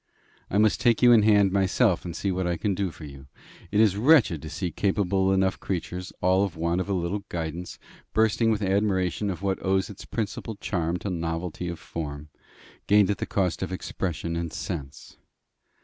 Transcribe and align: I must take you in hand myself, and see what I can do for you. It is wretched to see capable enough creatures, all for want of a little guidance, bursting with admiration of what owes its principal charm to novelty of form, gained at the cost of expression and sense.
I 0.49 0.57
must 0.57 0.81
take 0.81 1.03
you 1.03 1.11
in 1.11 1.21
hand 1.21 1.51
myself, 1.51 2.03
and 2.05 2.15
see 2.15 2.31
what 2.31 2.47
I 2.47 2.57
can 2.57 2.73
do 2.73 2.89
for 2.89 3.05
you. 3.05 3.27
It 3.69 3.79
is 3.79 3.95
wretched 3.97 4.41
to 4.41 4.49
see 4.49 4.71
capable 4.71 5.31
enough 5.31 5.59
creatures, 5.59 6.11
all 6.21 6.49
for 6.49 6.57
want 6.59 6.81
of 6.81 6.89
a 6.89 6.93
little 6.93 7.23
guidance, 7.29 7.77
bursting 8.11 8.49
with 8.49 8.63
admiration 8.63 9.29
of 9.29 9.43
what 9.43 9.63
owes 9.63 9.91
its 9.91 10.05
principal 10.05 10.55
charm 10.55 10.97
to 11.01 11.11
novelty 11.11 11.67
of 11.67 11.77
form, 11.77 12.29
gained 12.87 13.11
at 13.11 13.19
the 13.19 13.27
cost 13.27 13.61
of 13.61 13.71
expression 13.71 14.35
and 14.35 14.51
sense. 14.53 15.17